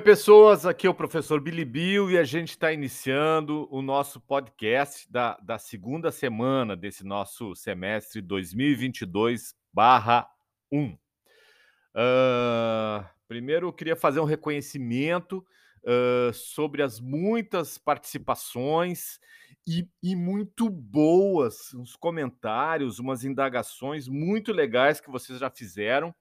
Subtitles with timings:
[0.00, 4.18] Oi, pessoas, aqui é o professor Billy Bill e a gente está iniciando o nosso
[4.18, 9.52] podcast da, da segunda semana desse nosso semestre 2022-1.
[10.72, 10.96] Uh,
[13.28, 15.44] primeiro, eu queria fazer um reconhecimento
[15.84, 19.20] uh, sobre as muitas participações
[19.66, 26.14] e, e, muito boas, uns comentários, umas indagações muito legais que vocês já fizeram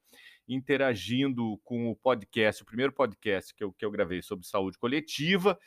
[0.49, 5.57] interagindo com o podcast, o primeiro podcast que eu, que eu gravei sobre saúde coletiva,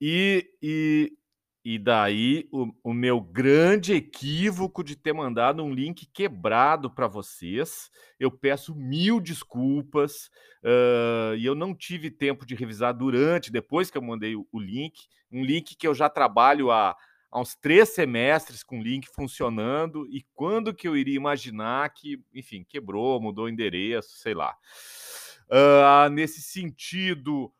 [0.00, 1.12] e, e,
[1.64, 7.90] e daí o, o meu grande equívoco de ter mandado um link quebrado para vocês.
[8.18, 10.26] Eu peço mil desculpas,
[10.62, 14.60] uh, e eu não tive tempo de revisar durante, depois que eu mandei o, o
[14.60, 16.96] link, um link que eu já trabalho há
[17.30, 22.22] há uns três semestres com o link funcionando e quando que eu iria imaginar que,
[22.34, 24.56] enfim, quebrou, mudou o endereço, sei lá.
[25.48, 27.52] Uh, nesse sentido,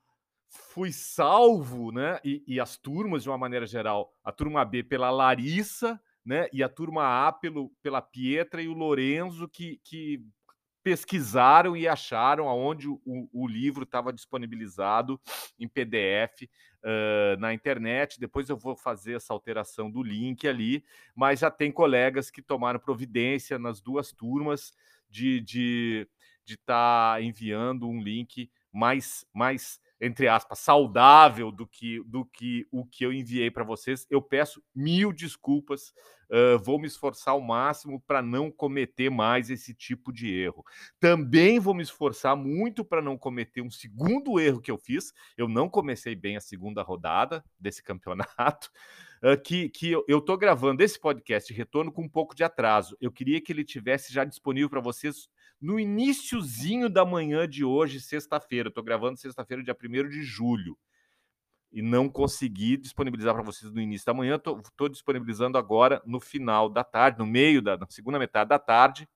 [0.48, 2.20] fui salvo, né?
[2.24, 6.48] E, e, as turmas, de uma maneira geral, a turma B pela Larissa, né?
[6.52, 10.24] E a turma A pelo, pela Pietra e o Lorenzo, que, que
[10.82, 13.00] pesquisaram e acharam aonde o,
[13.32, 15.20] o livro estava disponibilizado
[15.58, 16.42] em PDF
[16.82, 18.18] uh, na internet.
[18.18, 22.80] Depois eu vou fazer essa alteração do link ali, mas já tem colegas que tomaram
[22.80, 24.72] providência nas duas turmas
[25.08, 26.08] de estar de,
[26.44, 32.86] de tá enviando um link mais, mais entre aspas, saudável do que, do que o
[32.86, 34.06] que eu enviei para vocês.
[34.08, 35.92] Eu peço mil desculpas,
[36.30, 40.64] uh, vou me esforçar ao máximo para não cometer mais esse tipo de erro.
[40.98, 45.12] Também vou me esforçar muito para não cometer um segundo erro que eu fiz.
[45.36, 48.70] Eu não comecei bem a segunda rodada desse campeonato.
[49.22, 52.96] Uh, que, que eu estou gravando esse podcast retorno com um pouco de atraso.
[52.98, 55.28] Eu queria que ele tivesse já disponível para vocês
[55.60, 58.68] no iníciozinho da manhã de hoje, sexta-feira.
[58.68, 60.78] Estou gravando sexta-feira, dia 1 de julho.
[61.70, 64.36] E não consegui disponibilizar para vocês no início da manhã.
[64.36, 69.08] Estou disponibilizando agora no final da tarde, no meio da segunda metade da tarde.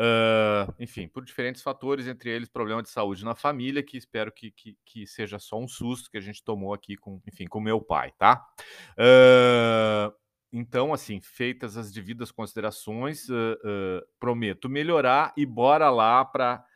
[0.00, 4.50] Uh, enfim, por diferentes fatores, entre eles problema de saúde na família, que espero que,
[4.50, 7.80] que, que, seja só um susto que a gente tomou aqui com, enfim, com meu
[7.82, 8.46] pai, tá?
[8.92, 10.14] Uh,
[10.52, 16.66] então, assim, feitas as devidas considerações, uh, uh, prometo melhorar e bora lá para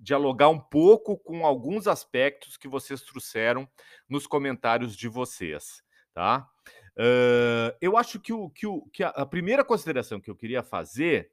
[0.00, 3.68] dialogar um pouco com alguns aspectos que vocês trouxeram
[4.08, 6.48] nos comentários de vocês, tá?
[6.96, 10.62] Uh, eu acho que, o, que, o, que a, a, primeira consideração que eu queria
[10.62, 11.28] fazer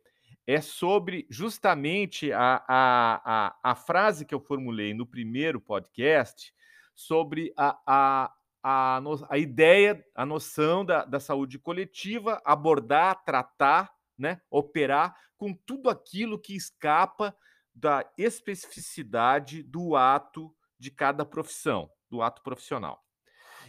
[0.48, 6.52] é sobre justamente a, a, a, a frase que eu formulei no primeiro podcast
[6.96, 8.34] sobre a, a,
[8.64, 15.54] a, no, a ideia, a noção da, da saúde coletiva, abordar, tratar, né, operar com
[15.54, 17.36] tudo aquilo que escapa
[17.74, 23.04] da especificidade do ato de cada profissão, do ato profissional.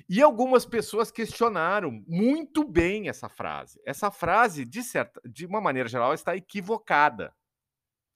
[0.09, 3.81] E algumas pessoas questionaram muito bem essa frase.
[3.87, 7.35] Essa frase, de certa, de uma maneira geral, está equivocada,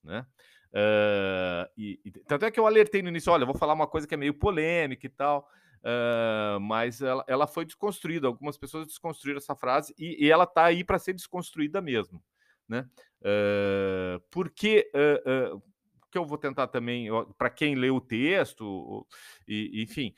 [0.03, 0.26] né?
[0.72, 4.06] Uh, e, e, tanto é que eu alertei no início, olha, vou falar uma coisa
[4.06, 5.48] que é meio polêmica e tal.
[5.86, 8.26] Uh, mas ela, ela, foi desconstruída.
[8.26, 12.20] Algumas pessoas desconstruíram essa frase e, e ela está aí para ser desconstruída mesmo.
[12.69, 12.88] Né?
[13.20, 15.62] Uh, porque uh,
[16.10, 17.08] que eu vou tentar também,
[17.38, 19.06] para quem lê o texto,
[19.47, 20.14] e, enfim,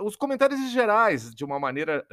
[0.00, 2.06] os comentários gerais, de uma maneira,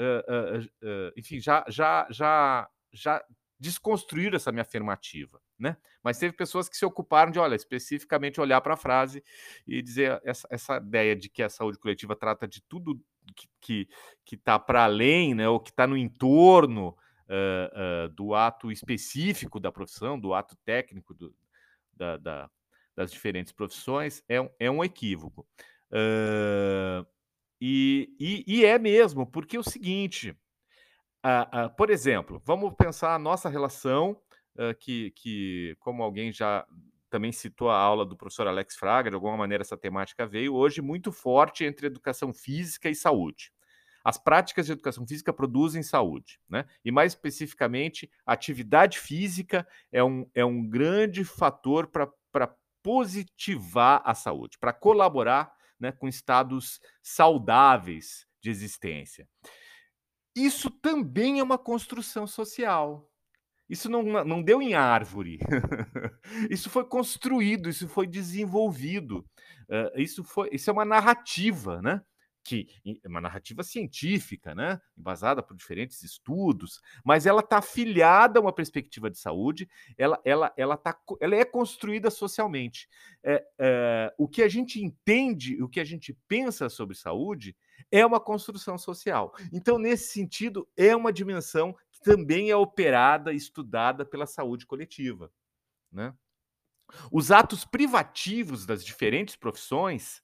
[1.15, 3.23] enfim, já, já, já, já
[3.57, 5.77] desconstruir essa minha afirmativa, né?
[6.03, 9.23] Mas teve pessoas que se ocuparam de, olha, especificamente olhar para a frase
[9.65, 13.01] e dizer essa, essa ideia de que a saúde coletiva trata de tudo
[13.61, 13.87] que
[14.25, 15.47] que está para além, né?
[15.47, 21.13] Ou que está no entorno uh, uh, do ato específico da profissão, do ato técnico
[21.13, 21.33] do,
[21.93, 22.49] da, da,
[22.93, 25.47] das diferentes profissões, é um, é um equívoco.
[25.89, 27.07] Uh,
[27.61, 30.35] e, e, e é mesmo, porque é o seguinte
[31.77, 34.19] por exemplo, vamos pensar a nossa relação,
[34.79, 36.65] que, que, como alguém já
[37.09, 40.81] também citou a aula do professor Alex Fraga, de alguma maneira essa temática veio hoje
[40.81, 43.51] muito forte entre educação física e saúde.
[44.03, 46.65] As práticas de educação física produzem saúde, né?
[46.83, 54.13] E mais especificamente, a atividade física é um, é um grande fator para positivar a
[54.13, 59.29] saúde, para colaborar né, com estados saudáveis de existência.
[60.35, 63.09] Isso também é uma construção social.
[63.69, 65.39] Isso não, não deu em árvore.
[66.49, 69.25] isso foi construído, isso foi desenvolvido.
[69.69, 72.01] Uh, isso, foi, isso é uma narrativa, né?
[72.43, 72.67] que
[73.03, 78.51] é uma narrativa científica, né, embasada por diferentes estudos, mas ela está afiliada a uma
[78.51, 79.67] perspectiva de saúde,
[79.97, 82.89] ela, ela, ela, tá, ela é construída socialmente.
[83.23, 87.55] É, é, o que a gente entende, o que a gente pensa sobre saúde
[87.89, 89.33] é uma construção social.
[89.51, 95.31] Então, nesse sentido, é uma dimensão também é operada, estudada pela saúde coletiva.
[95.91, 96.13] Né?
[97.11, 100.21] Os atos privativos das diferentes profissões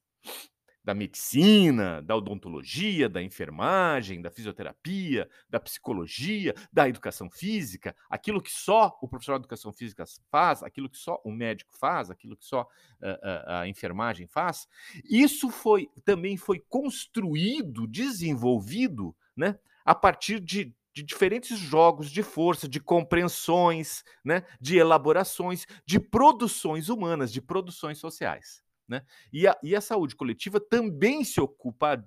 [0.84, 8.52] da medicina, da odontologia, da enfermagem, da fisioterapia, da psicologia, da educação física, aquilo que
[8.52, 12.46] só o profissional de educação física faz, aquilo que só o médico faz, aquilo que
[12.46, 12.68] só
[13.02, 14.68] a, a, a enfermagem faz,
[15.06, 22.68] isso foi também foi construído, desenvolvido, né, a partir de, de diferentes jogos de força,
[22.68, 28.64] de compreensões, né, de elaborações, de produções humanas, de produções sociais.
[28.88, 29.04] Né?
[29.32, 32.04] E, a, e a saúde coletiva também se ocupa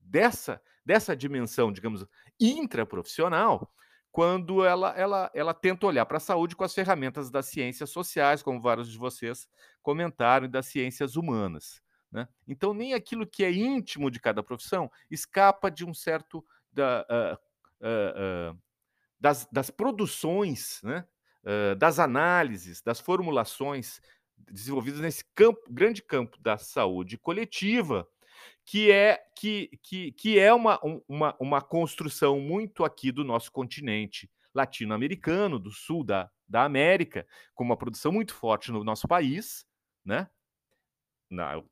[0.00, 2.04] dessa, dessa dimensão, digamos,
[2.40, 3.70] intraprofissional,
[4.10, 8.42] quando ela, ela, ela tenta olhar para a saúde com as ferramentas das ciências sociais,
[8.42, 9.48] como vários de vocês
[9.82, 11.80] comentaram, e das ciências humanas.
[12.10, 12.28] Né?
[12.46, 16.44] Então, nem aquilo que é íntimo de cada profissão escapa de um certo.
[16.70, 17.51] Da, uh,
[17.82, 18.58] uh, uh,
[19.20, 21.06] das, das, produções, né?
[21.76, 24.00] das análises, das formulações
[24.36, 28.08] desenvolvidas nesse campo, grande campo da saúde coletiva,
[28.64, 34.30] que é que, que, que é uma, uma, uma construção muito aqui do nosso continente
[34.54, 39.66] latino-americano, do sul da, da América, com uma produção muito forte no nosso país,
[40.04, 40.28] né?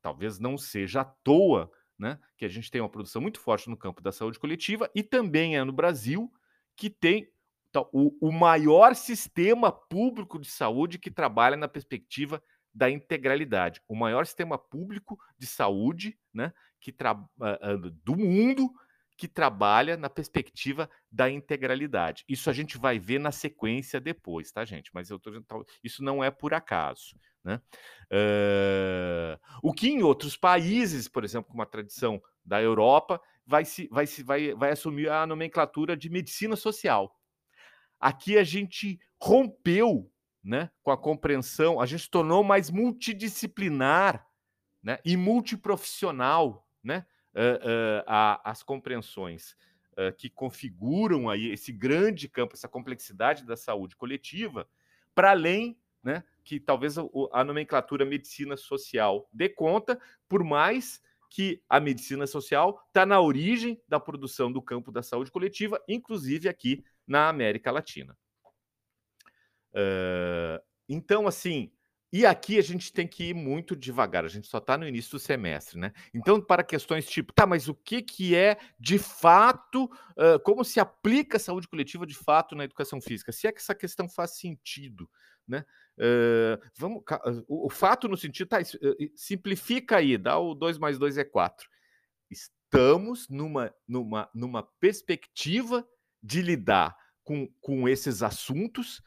[0.01, 3.77] Talvez não seja à toa né, que a gente tem uma produção muito forte no
[3.77, 6.33] campo da saúde coletiva, e também é no Brasil
[6.75, 7.31] que tem
[7.93, 12.43] o, o maior sistema público de saúde que trabalha na perspectiva
[12.73, 13.81] da integralidade.
[13.87, 16.93] O maior sistema público de saúde né, que
[18.03, 18.73] do mundo
[19.21, 22.25] que trabalha na perspectiva da integralidade.
[22.27, 24.89] Isso a gente vai ver na sequência depois, tá, gente?
[24.95, 25.31] Mas eu tô,
[25.83, 27.15] isso não é por acaso.
[27.43, 27.61] Né?
[28.11, 33.87] Uh, o que em outros países, por exemplo, com uma tradição da Europa, vai, se,
[33.91, 37.15] vai, se, vai, vai assumir a nomenclatura de medicina social.
[37.99, 40.11] Aqui a gente rompeu
[40.43, 44.27] né, com a compreensão, a gente se tornou mais multidisciplinar
[44.81, 47.05] né, e multiprofissional né,
[47.35, 49.55] uh, uh, a, as compreensões
[49.93, 54.67] uh, que configuram aí esse grande campo, essa complexidade da saúde coletiva,
[55.13, 61.63] para além né, que talvez a, a nomenclatura medicina social dê conta, por mais que
[61.69, 66.83] a medicina social está na origem da produção do campo da saúde coletiva, inclusive aqui
[67.07, 68.17] na América Latina.
[69.73, 71.71] Uh, então, assim,
[72.11, 75.11] e aqui a gente tem que ir muito devagar, a gente só está no início
[75.11, 75.93] do semestre, né?
[76.13, 80.79] Então, para questões tipo, tá, mas o que, que é de fato, uh, como se
[80.79, 83.31] aplica a saúde coletiva de fato na educação física?
[83.31, 85.09] Se é que essa questão faz sentido,
[85.47, 85.65] né?
[85.97, 87.03] Uh, vamos,
[87.47, 88.57] o, o, fato no sentido, tá,
[89.15, 91.69] simplifica aí, dá o 2 mais 2 é 4.
[92.29, 95.87] Estamos numa, numa, numa perspectiva
[96.21, 99.01] de lidar com, com esses assuntos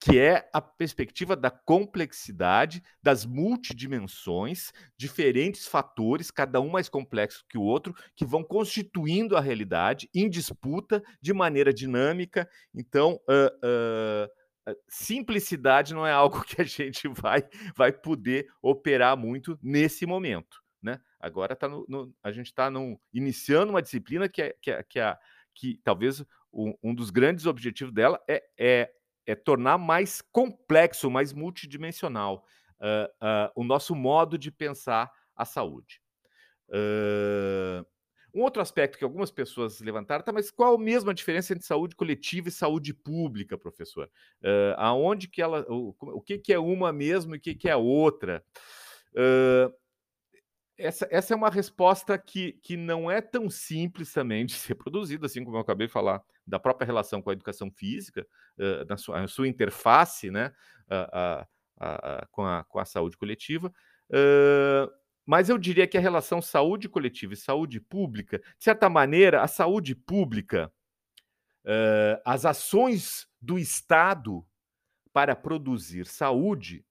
[0.00, 7.58] que é a perspectiva da complexidade, das multidimensões, diferentes fatores, cada um mais complexo que
[7.58, 12.48] o outro, que vão constituindo a realidade em disputa de maneira dinâmica.
[12.74, 14.26] Então, uh,
[14.68, 20.62] uh, simplicidade não é algo que a gente vai, vai poder operar muito nesse momento.
[20.82, 20.98] Né?
[21.20, 22.72] Agora tá no, no, a gente está
[23.12, 25.14] iniciando uma disciplina que, é, que, é, que, é,
[25.54, 28.90] que talvez um, um dos grandes objetivos dela é, é
[29.30, 32.44] é tornar mais complexo, mais multidimensional
[32.80, 36.02] uh, uh, o nosso modo de pensar a saúde.
[36.68, 37.86] Uh,
[38.32, 41.96] um outro aspecto que algumas pessoas levantaram, tá, mas qual a mesma diferença entre saúde
[41.96, 44.08] coletiva e saúde pública, professor?
[44.76, 47.74] Aonde que ela, o, o que, que é uma mesmo e o que, que é
[47.74, 48.44] outra?
[50.78, 55.26] Essa, essa é uma resposta que, que não é tão simples também de ser produzida,
[55.26, 58.26] assim como eu acabei de falar da própria relação com a educação física,
[58.58, 60.52] uh, na sua, sua, interface né,
[60.90, 63.72] uh, uh, com, a, com a saúde coletiva.
[65.24, 69.48] mas eu diria que a relação saúde coletiva e saúde pública, de certa maneira, a
[69.48, 70.72] saúde pública,
[72.24, 74.44] as ações do Estado
[75.12, 76.84] para produzir saúde,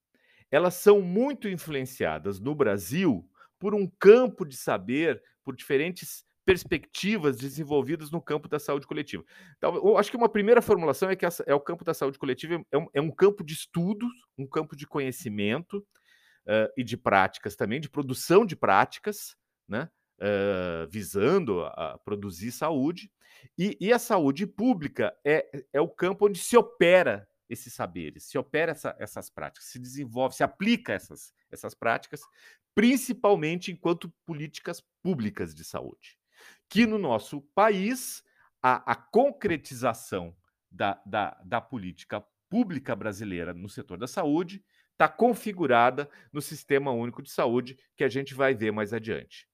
[0.50, 8.10] elas são muito influenciadas no Brasil por um campo de saber, por diferentes perspectivas desenvolvidas
[8.10, 9.24] no campo da saúde coletiva.
[9.56, 12.18] Então, eu acho que uma primeira formulação é que essa, é o campo da saúde
[12.18, 16.98] coletiva é um, é um campo de estudos, um campo de conhecimento uh, e de
[16.98, 19.36] práticas também, de produção de práticas,
[19.68, 19.92] né?
[20.20, 23.12] uh, visando a produzir saúde,
[23.56, 28.40] e, e, a saúde pública é, é o campo onde se opera esses saberes, se
[28.40, 32.22] opera essa, essas práticas, se desenvolve, se aplica essas, essas práticas,
[32.74, 36.19] principalmente enquanto políticas públicas de saúde.
[36.70, 38.24] Que no nosso país,
[38.62, 40.36] a, a concretização
[40.72, 47.22] da, da, da política pública brasileira no setor da saúde está configurada no Sistema Único
[47.22, 49.48] de Saúde, que a gente vai ver mais adiante.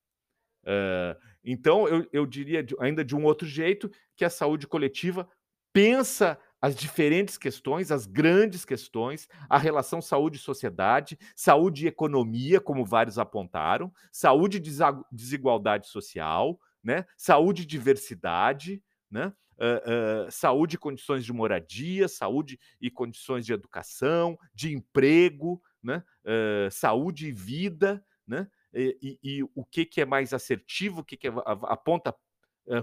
[0.64, 5.30] Uh, então, eu, eu diria ainda de um outro jeito que a saúde coletiva
[5.72, 13.20] pensa as diferentes questões, as grandes questões, a relação saúde-sociedade, saúde e economia, como vários
[13.20, 14.64] apontaram, saúde e
[15.12, 17.04] desigualdade social, né?
[17.18, 19.34] saúde e diversidade, né?
[19.58, 26.04] Uh, uh, saúde e condições de moradia, saúde e condições de educação, de emprego, né?
[26.24, 28.48] Uh, saúde e vida, né?
[28.72, 32.14] E, e, e, o que, que é mais assertivo, o que, que é, aponta,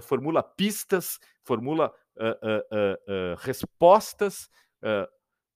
[0.01, 1.93] formula pistas, formula
[3.37, 4.49] respostas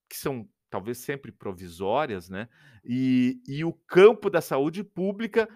[0.08, 2.48] que são talvez sempre provisórias, né?
[2.84, 5.48] E, e o campo da saúde pública,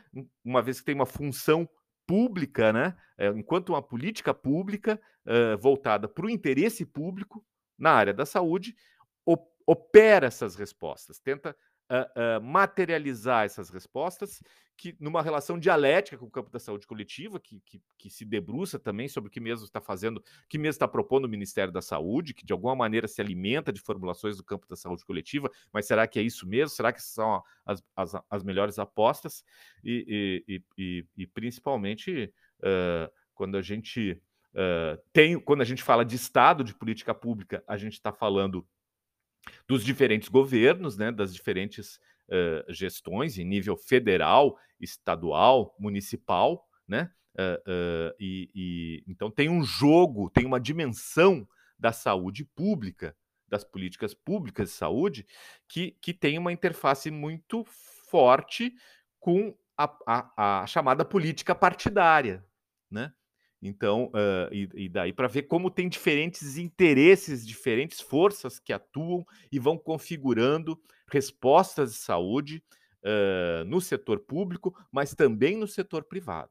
[0.44, 1.68] uma vez que tem uma função
[2.06, 2.97] pública, né?
[3.16, 7.44] É, enquanto uma política pública uh, voltada para o interesse público
[7.78, 8.75] na área da saúde,
[9.66, 11.56] opera essas respostas, tenta
[11.92, 14.40] uh, materializar essas respostas
[14.76, 18.78] que numa relação dialética com o campo da saúde coletiva, que, que, que se debruça
[18.78, 22.34] também sobre o que mesmo está fazendo, que mesmo está propondo o Ministério da Saúde,
[22.34, 26.06] que de alguma maneira se alimenta de formulações do campo da saúde coletiva, mas será
[26.06, 26.70] que é isso mesmo?
[26.70, 29.44] Será que são as, as, as melhores apostas?
[29.84, 34.20] E, e, e, e principalmente uh, quando a gente
[34.54, 38.66] uh, tem, quando a gente fala de Estado, de política pública, a gente está falando
[39.66, 47.11] dos diferentes governos, né, das diferentes uh, gestões em nível federal, estadual, municipal, né?
[47.34, 53.16] Uh, uh, e, e, então tem um jogo, tem uma dimensão da saúde pública,
[53.49, 55.26] das políticas públicas de saúde,
[55.66, 57.64] que, que tem uma interface muito
[58.08, 58.75] forte
[59.18, 62.44] com a, a, a chamada política partidária,
[62.90, 63.12] né?
[63.62, 69.25] Então, uh, e, e, daí para ver como tem diferentes interesses, diferentes forças que atuam
[69.52, 70.76] e vão configurando
[71.07, 72.64] respostas de saúde
[73.04, 76.50] uh, no setor público, mas também no setor privado.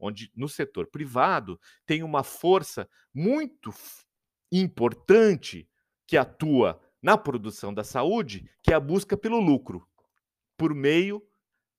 [0.00, 3.72] Onde no setor privado tem uma força muito
[4.50, 5.68] importante
[6.08, 9.86] que atua na produção da saúde, que é a busca pelo lucro,
[10.56, 11.22] por meio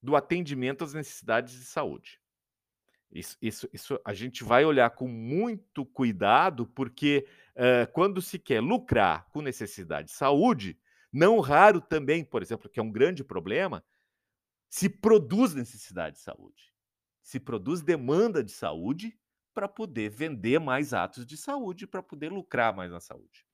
[0.01, 2.20] do atendimento às necessidades de saúde.
[3.12, 8.62] Isso, isso, isso a gente vai olhar com muito cuidado, porque uh, quando se quer
[8.62, 10.78] lucrar com necessidade de saúde,
[11.12, 13.84] não raro também, por exemplo, que é um grande problema,
[14.70, 16.74] se produz necessidade de saúde.
[17.22, 19.18] Se produz demanda de saúde
[19.54, 23.47] para poder vender mais atos de saúde, para poder lucrar mais na saúde.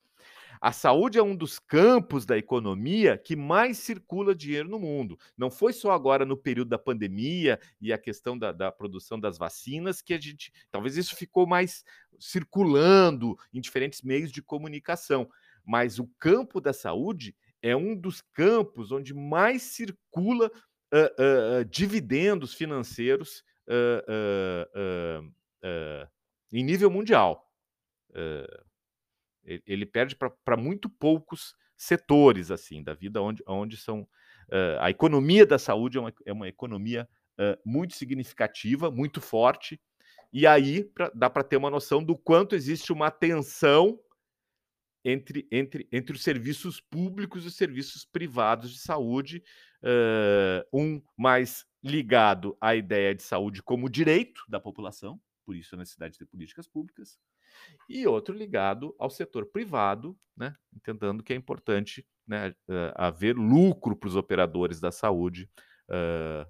[0.61, 5.17] A saúde é um dos campos da economia que mais circula dinheiro no mundo.
[5.37, 9.37] Não foi só agora no período da pandemia e a questão da, da produção das
[9.37, 10.51] vacinas que a gente.
[10.71, 11.83] Talvez isso ficou mais
[12.19, 15.29] circulando em diferentes meios de comunicação.
[15.65, 20.51] Mas o campo da saúde é um dos campos onde mais circula
[20.93, 23.43] uh, uh, dividendos financeiros
[26.51, 27.49] em nível mundial.
[28.11, 28.72] Uh,
[29.45, 35.45] ele perde para muito poucos setores assim da vida onde, onde são uh, a economia
[35.45, 39.79] da saúde é uma, é uma economia uh, muito significativa, muito forte,
[40.31, 43.99] e aí pra, dá para ter uma noção do quanto existe uma tensão
[45.05, 49.43] entre, entre, entre os serviços públicos e os serviços privados de saúde,
[49.83, 55.77] uh, um mais ligado à ideia de saúde como direito da população, por isso a
[55.77, 57.19] necessidade de ter políticas públicas,
[57.89, 63.95] e outro ligado ao setor privado, né, entendendo que é importante né, uh, haver lucro
[63.95, 65.49] para os operadores da saúde
[65.89, 66.49] uh,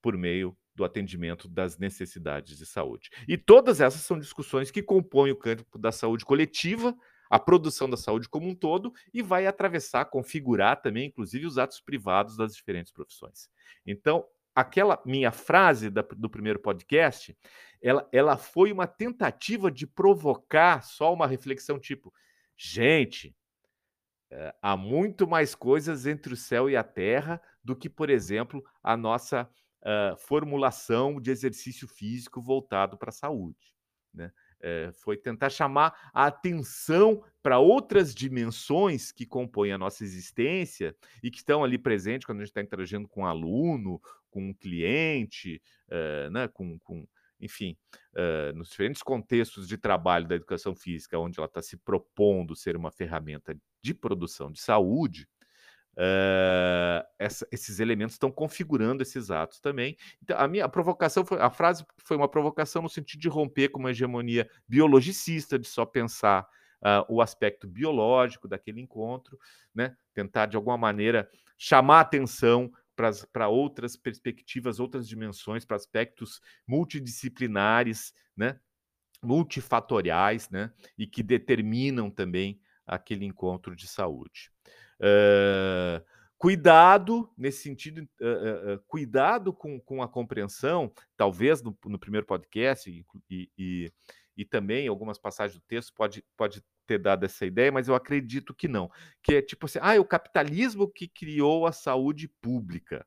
[0.00, 3.10] por meio do atendimento das necessidades de saúde.
[3.28, 6.96] E todas essas são discussões que compõem o campo da saúde coletiva,
[7.28, 11.80] a produção da saúde como um todo, e vai atravessar, configurar também, inclusive, os atos
[11.80, 13.48] privados das diferentes profissões.
[13.86, 14.24] Então,
[14.60, 17.36] aquela minha frase da, do primeiro podcast,
[17.82, 22.12] ela, ela foi uma tentativa de provocar só uma reflexão tipo,
[22.56, 23.34] gente,
[24.30, 28.64] é, há muito mais coisas entre o céu e a terra do que, por exemplo,
[28.82, 29.48] a nossa
[29.82, 33.74] uh, formulação de exercício físico voltado para a saúde.
[34.12, 34.30] Né?
[34.60, 41.30] é, foi tentar chamar a atenção para outras dimensões que compõem a nossa existência e
[41.30, 44.00] que estão ali presentes quando a gente está interagindo com um aluno,
[44.30, 47.06] com um cliente, é, né, com, com
[47.40, 47.76] enfim,
[48.14, 52.76] uh, nos diferentes contextos de trabalho da educação física, onde ela está se propondo ser
[52.76, 55.26] uma ferramenta de produção de saúde,
[55.96, 59.96] Uh, essa, esses elementos estão configurando esses atos também.
[60.22, 63.68] Então, a minha a provocação foi, a frase foi uma provocação no sentido de romper
[63.68, 66.46] com uma hegemonia biologicista, de só pensar
[66.80, 69.38] uh, o aspecto biológico daquele encontro,
[69.74, 69.94] né?
[70.14, 72.70] tentar de alguma maneira chamar atenção
[73.32, 78.58] para outras perspectivas, outras dimensões, para aspectos multidisciplinares, né?
[79.22, 80.72] multifatoriais, né?
[80.96, 84.50] e que determinam também aquele encontro de saúde.
[84.98, 86.04] Uh,
[86.36, 92.90] cuidado nesse sentido, uh, uh, cuidado com, com a compreensão, talvez no, no primeiro podcast
[92.90, 93.92] e, e,
[94.36, 98.52] e, também algumas passagens do texto pode, pode ter dado essa ideia, mas eu acredito
[98.52, 98.90] que não.
[99.22, 103.06] Que é tipo assim, ah, é o capitalismo que criou a saúde pública.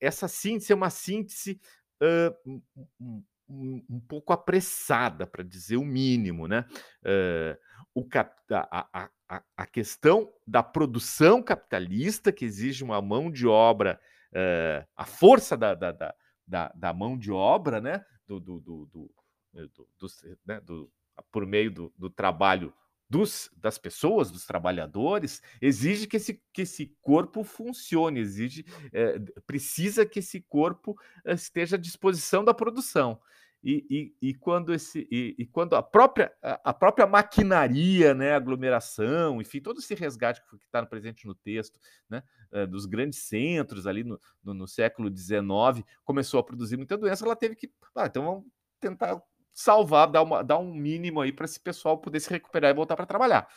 [0.00, 1.60] essa síntese é uma síntese
[2.46, 2.62] um,
[3.48, 6.64] um, um, pouco apressada, para dizer o mínimo, né?
[7.94, 14.00] o cap, a, a, a, questão da produção capitalista, que exige uma mão de obra,
[14.32, 15.92] uh, a força da, da,
[16.46, 18.04] da, da, mão de obra, né?
[18.26, 19.10] Do, do, do,
[19.54, 20.08] eh, do, do
[20.46, 20.60] né?
[21.30, 22.72] Por meio do, do trabalho
[23.10, 30.06] dos, das pessoas, dos trabalhadores, exige que esse, que esse corpo funcione, exige, é, precisa
[30.06, 30.96] que esse corpo
[31.26, 33.20] esteja à disposição da produção.
[33.62, 39.38] E, e, e, quando esse e, e, quando a própria a, própria maquinaria né aglomeração
[39.38, 42.22] enfim todo esse resgate que está presente no texto né
[42.52, 47.22] eh, dos grandes centros ali no, no, no, século XIX começou a produzir muita doença
[47.22, 48.46] ela teve que ah, então vamos
[48.80, 49.22] tentar
[49.52, 52.96] salvar dar uma dar um mínimo aí para esse pessoal poder se recuperar e voltar
[52.96, 53.48] para trabalhar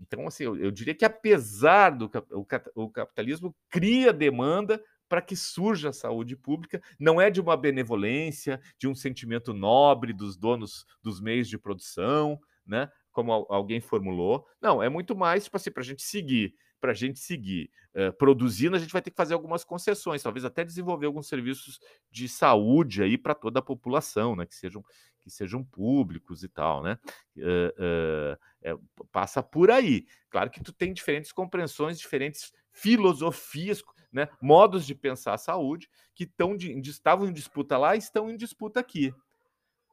[0.00, 5.36] então assim eu, eu, diria que apesar do o, o capitalismo cria demanda para que
[5.36, 10.84] surja a saúde pública, não é de uma benevolência, de um sentimento nobre dos donos
[11.02, 12.90] dos meios de produção, né?
[13.12, 14.46] Como alguém formulou.
[14.60, 16.54] Não, é muito mais tipo assim, para a gente seguir,
[16.86, 20.44] para a gente seguir uh, produzindo, a gente vai ter que fazer algumas concessões, talvez
[20.44, 21.80] até desenvolver alguns serviços
[22.12, 24.46] de saúde aí para toda a população, né?
[24.46, 24.84] Que sejam
[25.20, 26.96] que sejam públicos e tal, né?
[27.36, 28.76] Uh, é,
[29.10, 30.06] passa por aí.
[30.30, 36.22] Claro que tu tem diferentes compreensões, diferentes filosofias, né, modos de pensar a saúde que
[36.22, 39.12] estão de, estavam em disputa lá estão em disputa aqui.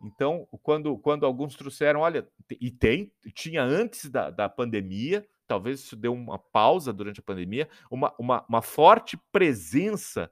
[0.03, 2.27] Então, quando, quando alguns trouxeram, olha,
[2.61, 7.69] e tem, tinha antes da, da pandemia, talvez isso deu uma pausa durante a pandemia,
[7.89, 10.29] uma, uma, uma forte presença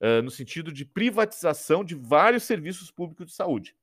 [0.00, 3.76] uh, no sentido de privatização de vários serviços públicos de saúde.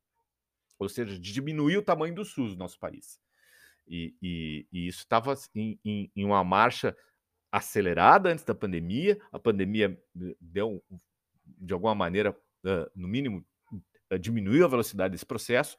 [0.77, 3.19] Ou seja, de diminuir o tamanho do SUS no nosso país.
[3.88, 6.95] E, e, e isso estava em, em, em, uma marcha
[7.51, 9.19] acelerada antes da pandemia.
[9.32, 10.84] A pandemia eh, deu,
[11.43, 13.43] de alguma maneira, uh, no mínimo,
[14.12, 15.75] uh, diminuiu a velocidade desse processo.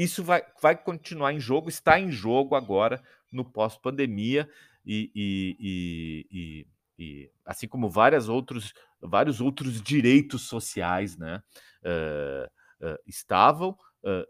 [0.00, 4.48] Isso vai, vai continuar em jogo, está em jogo agora no pós-pandemia
[4.82, 6.66] e, e, e,
[6.98, 11.42] e, assim como várias outros, vários outros direitos sociais, né,
[11.84, 13.76] uh, estavam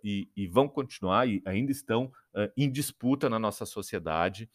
[0.02, 2.10] e, e, vão continuar e ainda estão
[2.56, 4.50] em disputa na nossa sociedade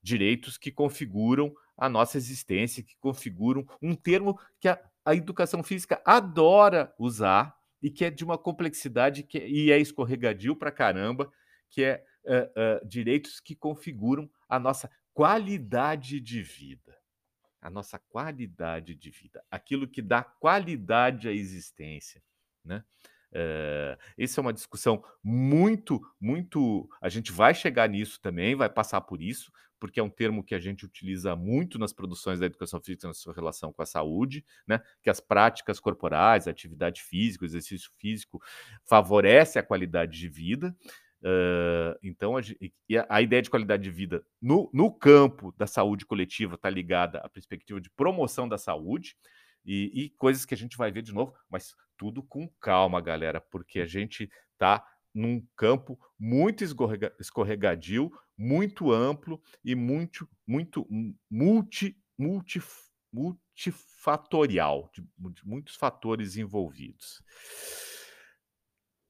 [0.00, 6.00] direitos que configuram a nossa existência, que configuram um termo que a, a educação física
[6.04, 11.32] adora usar e que é de uma complexidade que, e é escorregadio para caramba,
[11.70, 16.96] que é uh, uh, direitos que configuram a nossa qualidade de vida.
[17.60, 22.22] A nossa qualidade de vida, aquilo que dá qualidade à existência.
[22.64, 22.84] Né?
[23.32, 26.88] É, essa é uma discussão muito, muito.
[27.00, 30.54] A gente vai chegar nisso também, vai passar por isso, porque é um termo que
[30.54, 34.44] a gente utiliza muito nas produções da educação física na sua relação com a saúde,
[34.66, 34.80] né?
[35.02, 38.42] Que as práticas corporais, atividade física, exercício físico
[38.84, 40.76] favorece a qualidade de vida.
[41.20, 42.40] Uh, então, a,
[43.08, 47.28] a, ideia de qualidade de vida no, no campo da saúde coletiva está ligada à
[47.28, 49.16] perspectiva de promoção da saúde
[49.64, 53.40] e, e coisas que a gente vai ver de novo, mas tudo com calma, galera,
[53.40, 60.86] porque a gente tá num campo muito escorrega, escorregadio, muito amplo e muito, muito
[61.28, 62.62] multi, multi,
[63.12, 65.04] multifatorial, de,
[65.44, 67.20] muitos fatores envolvidos.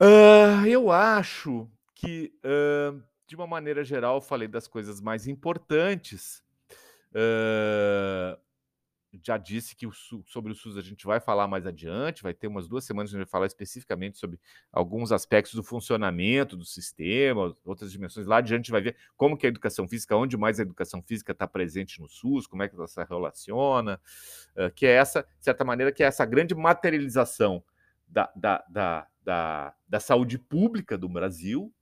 [0.01, 6.43] Uh, eu acho que, uh, de uma maneira geral, falei das coisas mais importantes.
[7.11, 8.39] Uh,
[9.23, 9.93] já disse que o,
[10.27, 13.17] sobre o SUS a gente vai falar mais adiante, vai ter umas duas semanas que
[13.17, 14.39] a gente vai falar especificamente sobre
[14.71, 18.27] alguns aspectos do funcionamento do sistema, outras dimensões.
[18.27, 21.03] Lá adiante a gente vai ver como que a educação física, onde mais a educação
[21.03, 24.01] física está presente no SUS, como é que ela se relaciona,
[24.75, 27.63] que é essa, de certa maneira, que é essa grande materialização
[28.07, 31.73] da, da, da, da, da saúde pública do Brasil,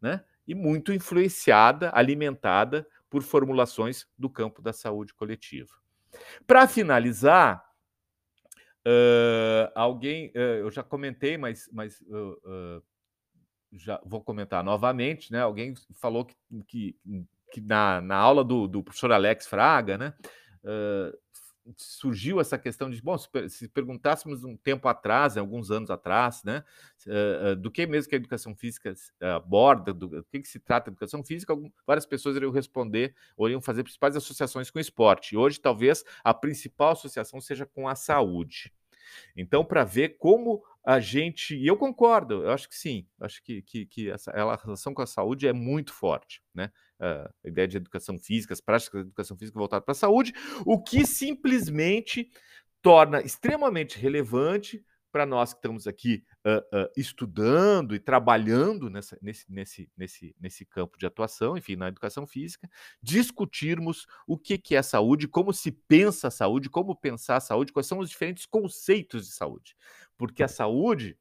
[0.00, 0.24] né?
[0.46, 5.72] E muito influenciada, alimentada por formulações do campo da saúde coletiva.
[6.46, 7.64] Para finalizar,
[8.86, 12.82] uh, alguém, uh, eu já comentei, mas, mas uh,
[13.72, 15.42] já vou comentar novamente, né?
[15.42, 16.96] Alguém falou que, que,
[17.52, 20.14] que na, na aula do, do professor Alex Fraga, né?
[21.76, 23.16] Surgiu essa questão de, bom,
[23.48, 26.62] se perguntássemos um tempo atrás, alguns anos atrás, né,
[27.58, 28.94] do que mesmo que a educação física
[29.34, 31.54] aborda, do, que, que se trata a educação física,
[31.86, 35.36] várias pessoas iriam responder, ou iriam fazer principais associações com o esporte.
[35.36, 38.72] Hoje, talvez, a principal associação seja com a saúde.
[39.36, 41.56] Então, para ver como a gente.
[41.56, 45.02] E eu concordo, eu acho que sim, acho que, que, que essa a relação com
[45.02, 46.70] a saúde é muito forte, né?
[47.00, 50.32] a ideia de educação física, as práticas de educação física voltadas para a saúde,
[50.64, 52.30] o que simplesmente
[52.80, 54.82] torna extremamente relevante
[55.16, 60.66] para nós que estamos aqui uh, uh, estudando e trabalhando nessa, nesse, nesse, nesse, nesse
[60.66, 62.68] campo de atuação, enfim, na educação física,
[63.02, 67.72] discutirmos o que, que é saúde, como se pensa a saúde, como pensar a saúde,
[67.72, 69.74] quais são os diferentes conceitos de saúde.
[70.16, 71.18] Porque a saúde,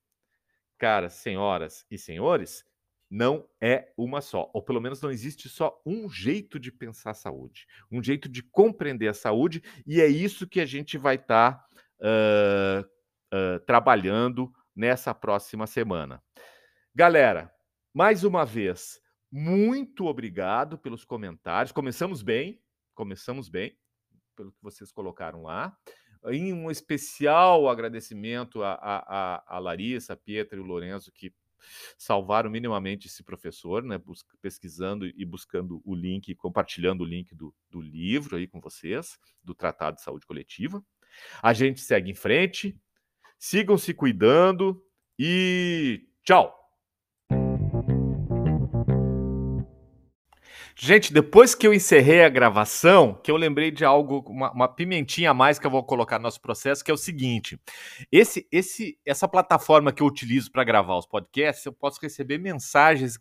[0.77, 2.65] caras, senhoras e senhores,
[3.09, 7.13] não é uma só, ou pelo menos não existe só um jeito de pensar a
[7.13, 11.53] saúde, um jeito de compreender a saúde, e é isso que a gente vai estar
[11.53, 11.67] tá,
[12.01, 12.81] uh,
[13.33, 16.21] uh, trabalhando nessa próxima semana.
[16.93, 17.53] Galera,
[17.93, 18.99] mais uma vez,
[19.31, 21.71] muito obrigado pelos comentários.
[21.71, 22.61] Começamos bem,
[22.93, 23.77] começamos bem,
[24.35, 25.77] pelo que vocês colocaram lá.
[26.25, 31.33] Em um especial agradecimento a, a, a Larissa, a Pietra e o Lourenço, que
[31.97, 33.99] salvaram minimamente esse professor, né,
[34.41, 39.55] pesquisando e buscando o link, compartilhando o link do, do livro aí com vocês, do
[39.55, 40.83] Tratado de Saúde Coletiva.
[41.41, 42.77] A gente segue em frente,
[43.37, 44.83] sigam se cuidando
[45.17, 46.64] e tchau!
[50.77, 55.31] Gente, depois que eu encerrei a gravação, que eu lembrei de algo, uma, uma, pimentinha
[55.31, 57.57] a mais que eu vou colocar no nosso processo, que é o seguinte:
[58.11, 63.15] esse, esse, essa plataforma que eu utilizo para gravar os podcasts, eu posso receber mensagens
[63.15, 63.19] uh,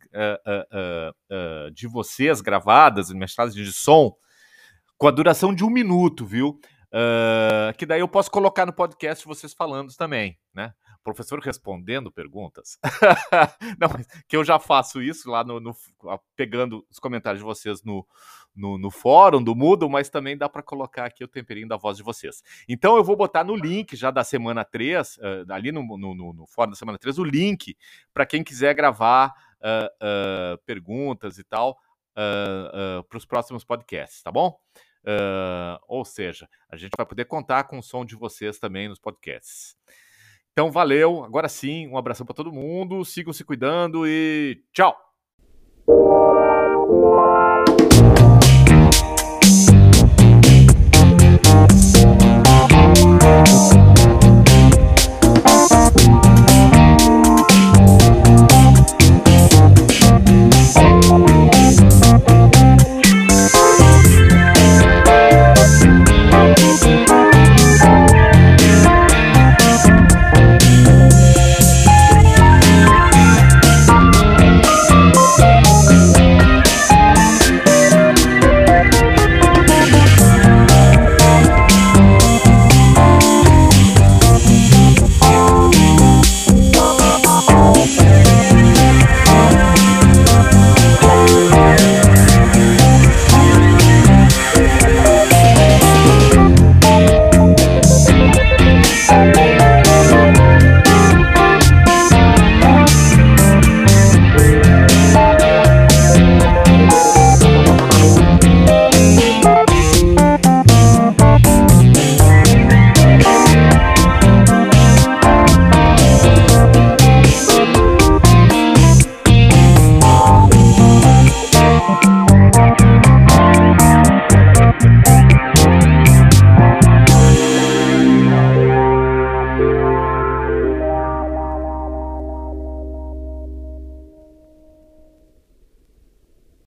[0.50, 4.16] uh, uh, de vocês gravadas, mensagens de som,
[4.98, 6.58] com a duração de um minuto, viu?
[7.76, 10.72] que daí eu posso colocar no podcast vocês falando também, né?
[11.04, 12.78] Professor respondendo perguntas.
[13.78, 13.88] Não,
[14.26, 15.76] que eu já faço isso lá no, no,
[16.34, 18.06] pegando os comentários de vocês no,
[18.56, 21.98] no, no fórum do Moodle, mas também dá para colocar aqui o temperinho da voz
[21.98, 22.42] de vocês.
[22.66, 26.14] Então eu vou botar no link já da semana 3, uh, eh, ali no, no,
[26.14, 27.76] no, fórum da semana 3, o link
[28.12, 31.78] para quem quiser gravar uh, uh, perguntas e tal
[33.08, 34.56] para os próximos podcasts, tá bom?
[35.88, 39.76] ou seja, a gente vai poder contar com o som de vocês também nos podcasts.
[40.56, 41.24] Então, valeu.
[41.24, 43.04] Agora sim, um abração para todo mundo.
[43.04, 45.13] Sigam se cuidando e tchau!